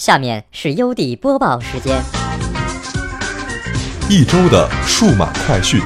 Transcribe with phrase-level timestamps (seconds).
[0.00, 2.02] 下面是优弟播报时间。
[4.08, 5.78] 一周的数码快讯，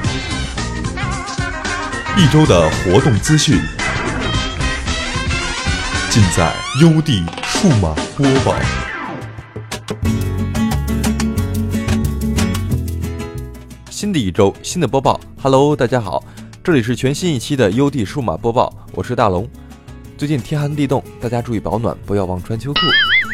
[2.15, 3.59] 一周的活动资讯，
[6.09, 6.49] 尽在
[6.81, 8.55] 优弟数码播报。
[13.89, 15.19] 新的一周，新的播报。
[15.41, 16.23] Hello，大家好，
[16.63, 19.45] 这里是全新一期的优弟数码播报，我是大龙。
[20.17, 22.79] 最近天寒地冻，大家注意保暖，不要忘穿秋裤。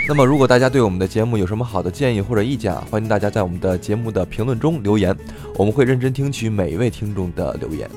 [0.07, 5.15] 那么，如果大家对我们的节目有什么好的建议或者意见啊，欢迎大家在我们的节目的评论中留言，
[5.55, 7.89] 我们会认真听取每一位听众的留言。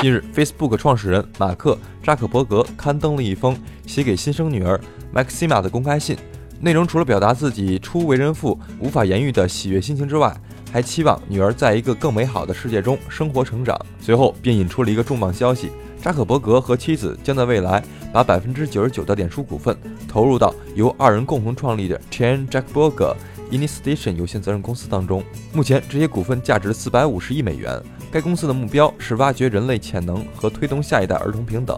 [0.00, 4.80] 近日，Facebook 创始人马克·扎克伯格刊登了一封写给新生女儿
[5.14, 6.16] Maxima 的公开信，
[6.60, 10.34] 内容除了表达自己初为人父无法言喻的喜悦心情之外，
[10.72, 13.78] 还期望女儿在一个更美好的世界中生活成长。
[14.00, 15.70] 随后便引出了一个重磅消息。
[16.06, 19.76] 扎克伯格和妻子将在未来把百分之九十九的脸书股份
[20.06, 23.16] 投入到由二人共同创立的 Chan Zuckerberg
[23.50, 25.20] Initiation 有限责任公司当中。
[25.52, 27.82] 目前，这些股份价值四百五十亿美元。
[28.08, 31.76] 该公司的目标是挖掘人类潜能和推动下一代儿童平等。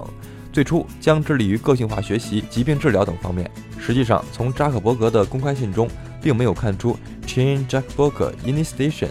[0.53, 3.51] 最初将致力于个性化学习、疾病治疗等方面。
[3.81, 5.89] 实际上，从扎克伯格的公开信中，
[6.21, 6.95] 并没有看出
[7.27, 9.09] Chan Zuckerberg Initiation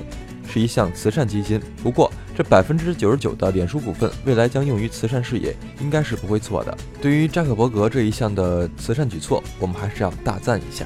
[0.47, 1.59] 是一项慈善基金。
[1.81, 6.77] 不过，这百分之九十九的脸书股份未来将用于慈善事业，应该是不会错的。
[7.01, 10.85] 对于扎克伯格这一项的慈善举措，我们还是要大赞一下。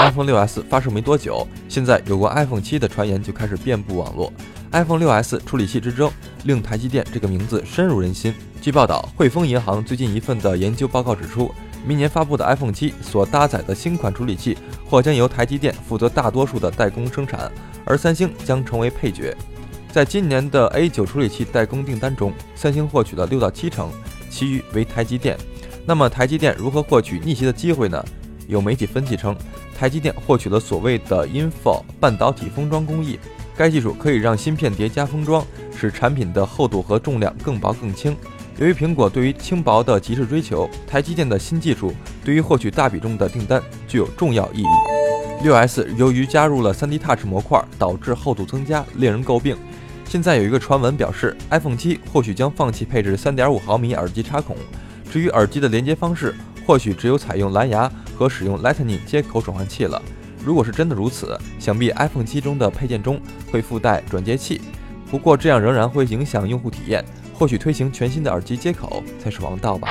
[0.00, 4.32] iPhone 6s 发售没多久，现在有关 iPhone 7的传言就开始遍布网络。
[4.72, 6.10] iPhone 6s 处理器之争
[6.42, 8.34] 令台积电这个名字深入人心。
[8.60, 11.54] 据报道，汇丰银行最近一份的研究报告指出，
[11.86, 17.48] 明年发布的 iPhone 7所搭载的新款处理器或将由台积电负责大多数的代工生产，
[17.84, 19.32] 而三星将成为配角。
[19.92, 23.90] 在今年的 A9 处理器代工订单中，三星获取了六到七成，
[24.30, 25.36] 其余为台积电。
[25.86, 28.04] 那么台积电如何获取逆袭的机会呢？
[28.46, 29.36] 有媒体分析称，
[29.76, 33.18] 台积电获取了所谓的 InFO 半导体封装工艺，
[33.56, 35.44] 该技术可以让芯片叠加封装，
[35.76, 38.16] 使产品的厚度和重量更薄更轻。
[38.58, 41.92] 由于苹果对于轻薄的极致追求，台积电的新技术
[42.24, 45.46] 对于获取大比重的订单具有重要意义。
[45.46, 49.56] 6S 由于加入了 3D Touch 模块，导致厚度增加，令人诟病。
[50.08, 54.56] 现在有一个传闻表示，iPhone 7或许将放弃配置3.5毫米耳机插孔。
[55.12, 56.34] 至于耳机的连接方式，
[56.66, 60.00] 或许只有采用蓝牙和使用 Lightning 接口转换器了。
[60.42, 63.20] 如果是真的如此，想必 iPhone 7中的配件中
[63.52, 64.62] 会附带转接器。
[65.10, 67.04] 不过这样仍然会影响用户体验。
[67.34, 69.88] 或许推行全新的耳机接口才是王道吧。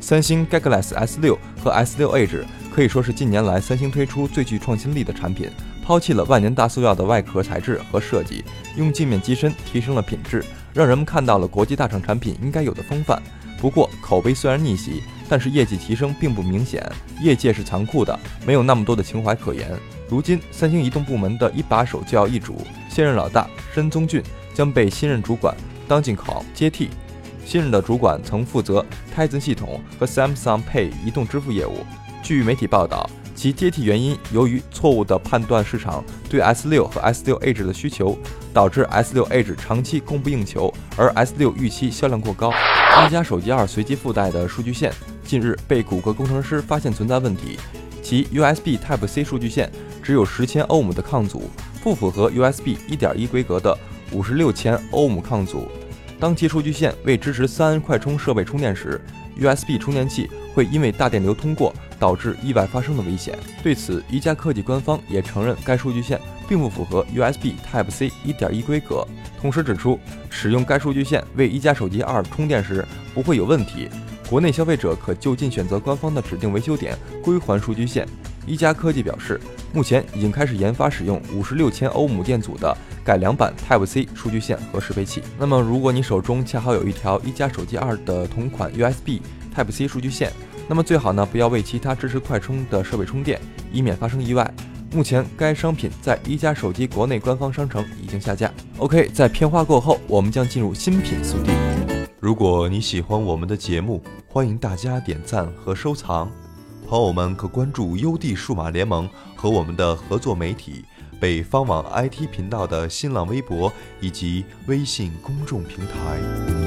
[0.00, 2.42] 三星 Galaxy S6 和 S6 Edge
[2.74, 5.50] 可以说是近年来三星推出最具创新力的产品。
[5.90, 8.44] 抛弃了万年大塑料的外壳材质和设计，
[8.76, 13.20] 用镜面机身提升了品质，让人们看到了国际大厂产品应该有的风范。
[13.60, 16.80] 不过口碑虽然逆袭，但是业绩提升并不明显。
[17.20, 19.68] 业界是残酷的，没有那么多的情怀可言。
[20.08, 24.22] 如今三星移动部门的一把手就要易主，现任老大申宗俊
[24.54, 25.52] 将被新任主管
[25.88, 26.88] 当进考接替。
[27.44, 31.78] 新任的主管曾负责 Tizen 系统和 Samsung Pay 移动支付业务。
[32.22, 33.10] 据媒体报道。
[33.40, 38.18] 其接替原因，由于错误的判断市场对 S6 和 S6 Edge 的需求，
[38.52, 42.50] 导致 S6 Edge 长期供不应求，而 S6 预期销量过高。
[42.50, 44.92] 一加手机二随机附带的数据线
[45.24, 47.58] 近日被谷歌工程师发现存在问题，
[48.02, 49.72] 其 USB Type-C 数据线
[50.02, 51.44] 只有十千欧姆的抗阻，
[51.82, 53.74] 不符合 USB 1.1规格的
[54.12, 55.66] 五十六千欧姆抗阻。
[56.18, 59.00] 当其数据线未支持三安快充设备充电时
[59.40, 61.74] ，USB 充电器会因为大电流通过。
[62.00, 63.38] 导致意外发生的危险。
[63.62, 66.18] 对此，一加科技官方也承认该数据线
[66.48, 69.06] 并不符合 USB Type-C 1.1规格，
[69.40, 70.00] 同时指出
[70.30, 72.84] 使用该数据线为一加手机二充电时
[73.14, 73.88] 不会有问题。
[74.28, 78.08] 国内消费者可就近选择官方的指定维修点归还数据线。
[78.46, 79.40] 一加科技表示，
[79.72, 85.22] 目前已经开始研发使用五十六千欧姆电阻的改良版 Type-C 数据线和适配器。
[85.38, 89.20] 那么，如果你手中恰好有一条一加手机二的同款 USB
[89.54, 90.32] Type-C 数据线，
[90.70, 93.40] 那么最好呢，不要为其他支持快充的设备充电，
[93.72, 94.48] 以免发生意外。
[94.92, 98.52] 目前该商品在一加手机国内官方商城已经下架。
[98.78, 101.50] OK，在片花过后，我们将进入新品速递。
[102.20, 106.30] 如果你喜欢我们的节目，欢迎大家点赞和收藏。
[106.88, 110.84] 朋友们可关注优地数码联盟和我们的合作媒体
[111.18, 116.59] 北方网 IT 频道的新浪微博以及微信公众平台。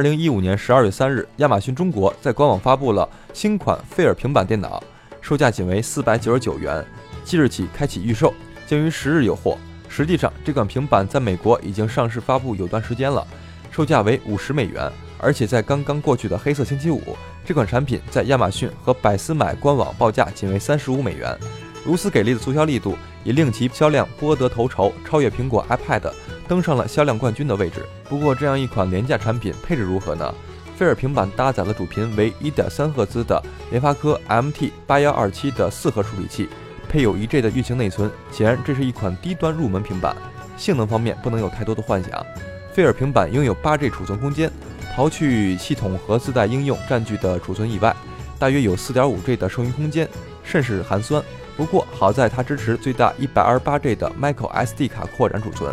[0.00, 4.82] 二零一五年十二月三日，亚马逊中国在官网发布了新款费尔平板电脑，
[5.20, 6.82] 售价仅为四百九十九元，
[7.22, 8.32] 即日起开启预售，
[8.66, 9.58] 将于十日有货。
[9.90, 13.26] 实际上，这款平板在美国已经上市发布有段时间了，
[13.70, 17.14] 售价为五十美元，而且在刚刚过去的黑色星期五，
[17.44, 21.38] 这款产品在亚马逊和百思买官网报价仅为三十五美元。
[21.84, 26.10] 如此给力的促销力度，也令其销量颇得头筹，超越苹果 iPad，
[26.50, 27.86] 登上了销量冠军的位置。
[28.08, 30.34] 不过，这样一款廉价产品，配置如何呢？
[30.76, 36.48] 菲尔平板搭载了主频为一点三赫兹的联发科 MT 八幺二七的四核处理器，
[36.88, 38.10] 配有一 G 的运行内存。
[38.32, 40.16] 显然，这是一款低端入门平板。
[40.56, 42.26] 性能方面不能有太多的幻想。
[42.72, 44.50] 菲尔平板拥有八 G 储存空间，
[44.96, 47.94] 刨去系统和自带应用占据的储存以外，
[48.40, 50.08] 大约有四点五 G 的剩余空间，
[50.42, 51.22] 甚是寒酸。
[51.56, 55.72] 不过好在它支持最大一百二十八 G 的 Micro SD 卡扩展储存。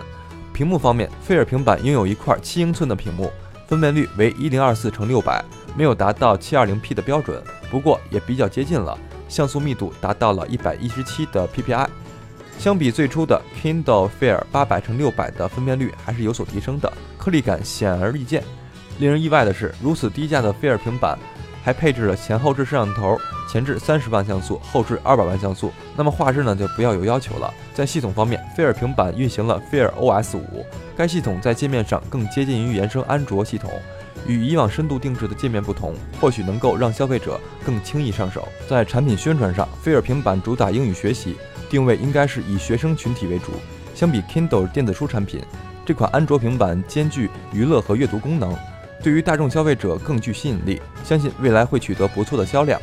[0.58, 3.32] 屏幕方面，菲尔平板拥有一块七英寸的屏幕。
[3.68, 5.46] 分辨率为一零二四乘六百，
[5.78, 7.40] 没有达到七二零 P 的标准，
[7.70, 8.98] 不过也比较接近了。
[9.30, 11.88] 像素密度达到了一百一十七的 PPI，
[12.58, 18.44] 相比最初的 Kindle Fire 八百乘六百的分辨率还是有所提升的，颗粒感显而易见。
[18.98, 21.20] 令人意外的是，如此低价的菲尔平板
[21.64, 23.16] 还配置了前后置摄像头，
[23.48, 25.72] 前置三十万像素，后置二百万像素。
[25.96, 27.54] 那么画质呢，就不要有要求了。
[27.74, 30.66] 在系统方面，菲尔平板运行了 Fire OS 五。
[30.96, 33.72] 该系统在界面上更接近于原生安卓系统，
[34.28, 38.48] 与以往深度定制的界面不同，或许能够让消费者更轻易上手。
[38.68, 41.38] 在产品宣传上，菲尔平板主打英语学习，
[41.70, 43.52] 定位应该是以学生群体为主。
[43.96, 45.42] 相比 Kindle 电子书产品，
[45.86, 48.56] 这款安卓平板兼具娱乐和阅读功能，
[49.02, 52.82] 对于大众消费者更具吸引力，相信未来会取得不错的销量。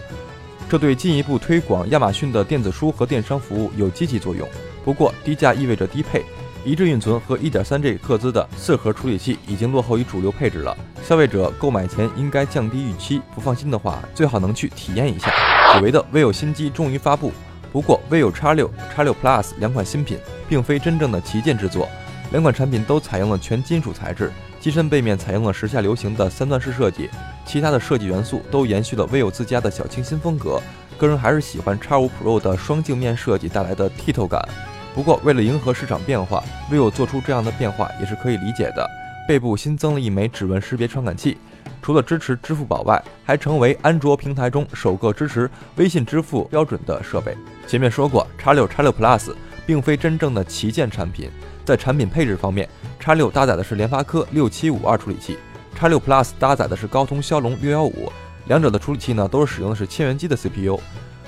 [0.68, 4.48] 这对进一步推广亚马逊的电子书和电商服务有积极作用。
[4.84, 6.24] 不过，低价意味着低配。
[6.64, 13.20] 一致运存和 1.3G 赫兹的四核处理器已经落后于主流配置了，消费者购买前应该降低预期。
[13.34, 15.30] 不放心的话，最好能去体验一下。
[15.74, 17.30] 久违的 vivo 新机终于发布，
[17.70, 20.18] 不过 vivo X6、X6 Plus 两款新品
[20.48, 21.86] 并非真正的旗舰之作，
[22.30, 24.32] 两款产品都采用了全金属材质，
[24.64, 27.10] 机身背面采用了时下流行的三段式设计，
[27.44, 30.58] 其他的设计元素都延续了 vivo 自家的小清新风格。
[30.96, 34.42] 个人还是喜欢 X5 Pro 的双镜面设计带来的剔透感。
[34.94, 38.90] 不过，为了迎合市场变化，vivo 做出这样的变化也是可以理解的。
[39.28, 41.36] 背部新增了一枚指纹识别传感器，
[41.82, 47.36] 除了支持支付宝外，还成为安卓平台中首个支持微信支付标准的设备。
[47.66, 49.34] 前面说过，X6、X6 Plus
[49.66, 51.30] 并非真正的旗舰产品。
[51.64, 52.68] 在产品配置方面
[53.02, 55.38] ，X6 搭载的是联发科六七五二处理器
[55.78, 58.12] ，X6 Plus 搭载的是高通骁龙六幺五，
[58.46, 60.78] 两者的处理器呢都是使用的是千元机的 CPU。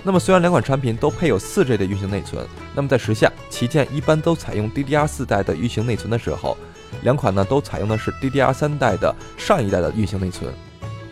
[0.02, 6.56] 那么，虽然两款产品都配有四 G 的运行内存，那么在时下旗舰一般都采用 DDR 四代的运行内存的时候，
[7.02, 10.52] 两款呢都采用的是 DDR 三代的上一代的运行内存。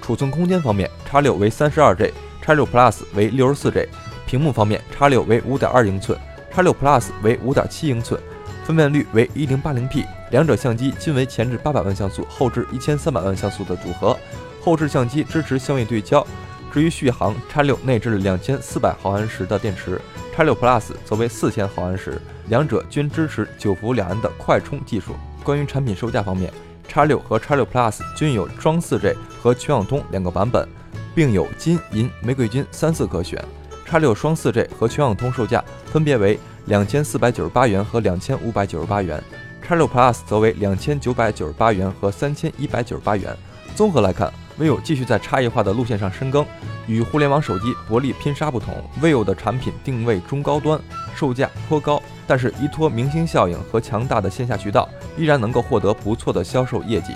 [0.00, 3.88] 储存空间方面，X 六为三十二 G，X 六 Plus 为六十四 G。
[4.26, 6.16] 屏幕方面，X 六为五点二英寸
[6.52, 8.20] ，X 六 Plus 为五点七英寸，
[8.64, 14.16] 分辨率为一零八零 P，两者相机均为前置八百万像素、后置一千三百万像素的组合，
[14.62, 16.26] 后置相机支持相位对焦。
[16.72, 20.00] 至于续航，X6 内置了两千四百毫安时的电池
[20.34, 25.14] ，X6 Plus 则为四千毫安时，两者均支持九伏两安的快充技术。
[25.44, 26.52] 关于产品售价方面
[26.90, 30.66] ，X6 和 X6 Plus 均有双 4G 和全网通两个版本，
[31.14, 33.44] 并有金银玫瑰金三色可选。
[33.86, 35.62] X6 双 4G 和全网通售价
[35.92, 39.22] 分别为两千四百九十八元和两千五百九十八元
[39.66, 43.36] ，X6 Plus 则为两千九百九十八元和三千一百九十八元。
[43.74, 44.32] 综合来看。
[44.56, 46.46] vivo 继续在差异化的路线上深耕，
[46.86, 50.80] 与互联网手机薄利拼杀不同，vivo 的产品定位中高端，
[51.12, 57.14] 售价颇高，但是依托明星效应和强大的线下渠道，依然能够获得不错的销售业绩。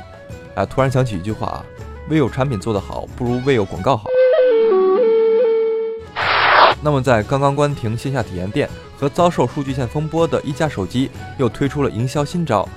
[0.56, 1.64] 啊，突然想起一句话啊
[2.10, 4.08] ，vivo 产品做得好，不如 vivo 广告好。
[6.80, 12.68] 那么在刚刚关停线下体验店和遭受数据线风波的一加手机，又推出了营销新招，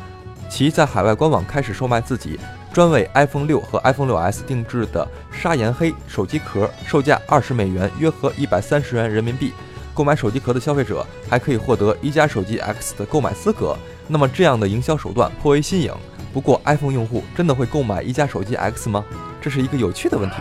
[0.49, 2.39] 其在海外官网开始售卖自己。
[2.73, 9.51] 专为 iPhone 六和 iPhone 六 S 定制的砂岩黑手机壳，售价二十美元，约合一百三十元人民币。
[9.93, 13.77] 购买手机壳的消费者还可以获得一加手机 X 的购买资格。
[14.07, 15.93] 那么这样的营销手段颇为新颖。
[16.33, 19.03] 不过 iPhone 用户真的会购买一加手机 X 吗？
[19.41, 20.35] 这是一个有趣的问题。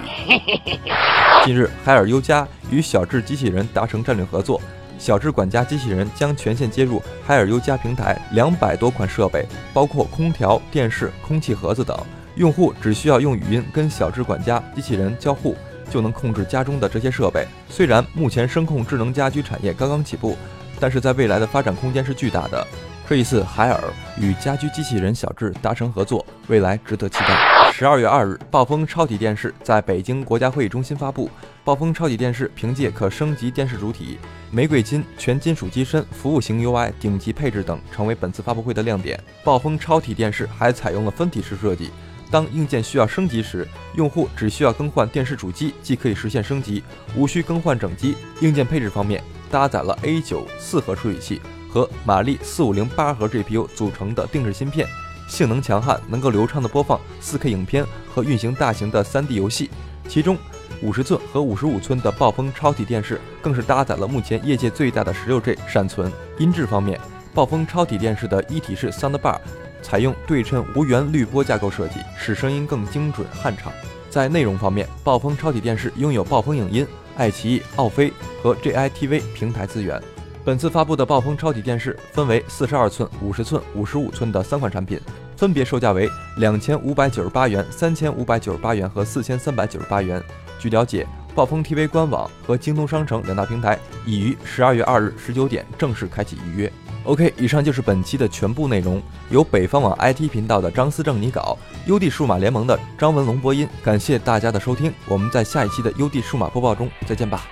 [1.44, 4.60] 近日，海尔优家与小智机器人达成战略合作。
[4.98, 11.98] 小智管家机器人将全线接入海尔优家平台，两百多款设备，包括空调、电视、空气盒子等。
[12.36, 15.56] 用户只需要用语音跟小智管家机器人交互，
[15.90, 17.46] 就能控制家中的这些设备。
[17.70, 20.36] 虽然目前声控智能家居产业刚刚起步，
[20.78, 22.66] 但是在未来的发展空间是巨大的。
[23.10, 27.72] 这一次，海尔与家居机器人小智达成合作，未来值得期待。
[27.72, 31.28] 十二月二日，暴风超体电视在北京国家会议中心发布。
[31.64, 34.16] 暴风超体电视凭借可升级电视主体、
[34.52, 39.18] 玫瑰金全金属机身、服务型 UI、顶级配置等，成为本次发布会的亮点。
[39.42, 41.90] 暴风超体电视还采用了分体式设计，
[42.30, 46.80] 当硬件需要升级时，用户只需要更换电视主机即可以实现升级，
[47.16, 48.14] 无需更换整机。
[48.40, 54.86] 硬件配置方面，搭载了 A9 四核处理器和马力四五零八核 GPU 组成的定制芯片，
[55.28, 59.70] 性能强悍，能够流畅的播放 4K 影片和运行大型的 3D 游戏。
[60.08, 60.36] 其中，
[60.82, 66.10] 五十寸和五十五寸的暴风超体电视更是搭载了目前业界最大的十六 G 闪存。
[66.38, 66.98] 音质方面，
[67.32, 69.38] 暴风超体电视的一体式 Soundbar。
[69.82, 73.72] 采用对称无源滤波架构设计，使声音更精准酣畅。
[74.10, 76.86] 在内容方面，暴风超体电视拥有暴风影音、
[77.16, 78.12] 爱奇艺、奥飞
[78.42, 79.98] 和 JITV 平台资源。
[80.42, 84.98] 本次发布的暴风超级电视分为四十二寸、五十寸、五十五寸的三款产品，
[85.36, 90.22] 分别售价为两千五百九十八元、三千五百九十八元和四千三百九十八元。
[90.58, 96.72] 据了解，暴风 TV 官网和京东商城两大平台已于十二月二日十九点正式开启预约。
[97.04, 99.00] OK，以上就是本期的全部内容。
[99.28, 101.56] 由北方网 IT 频道的张思正拟稿
[101.86, 103.68] ，，UD 数码联盟的张文龙播音。
[103.82, 107.46] 感谢大家的收听，我们在下一期的 UD 数码播报中再见吧。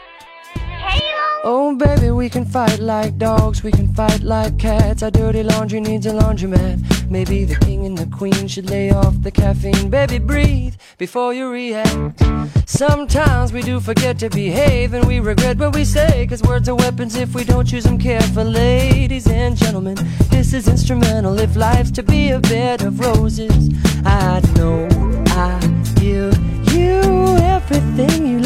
[1.51, 5.03] Oh, baby, we can fight like dogs, we can fight like cats.
[5.03, 7.11] Our dirty laundry needs a laundromat.
[7.11, 9.89] Maybe the king and the queen should lay off the caffeine.
[9.89, 12.23] Baby, breathe before you react.
[12.67, 16.27] Sometimes we do forget to behave and we regret what we say.
[16.27, 18.53] Cause words are weapons if we don't use them carefully.
[18.53, 19.97] Ladies and gentlemen,
[20.29, 21.39] this is instrumental.
[21.39, 23.71] If life's to be a bed of roses,
[24.05, 24.87] I know
[25.29, 25.59] I
[25.95, 26.37] give
[26.75, 27.01] you
[27.39, 28.41] everything you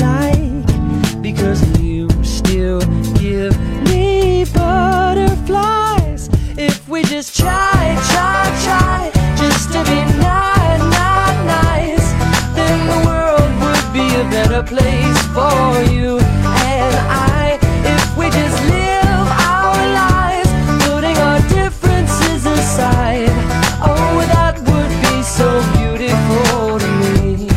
[14.63, 17.59] a place for you and I.
[17.85, 20.51] If we just live our lives,
[20.87, 23.35] putting our differences aside,
[23.83, 27.49] oh, that would be so beautiful to me.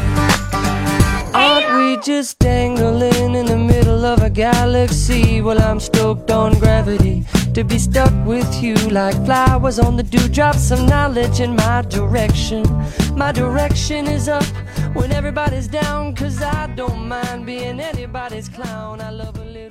[1.34, 5.42] Aren't we just dangling in the middle of a galaxy?
[5.42, 10.72] Well, I'm stoked on gravity to be stuck with you like flowers on the dewdrops
[10.72, 12.64] of knowledge in my direction.
[13.16, 14.44] My direction is up
[14.94, 19.00] when everybody's down, cause I don't mind being anybody's clown.
[19.00, 19.65] I love a little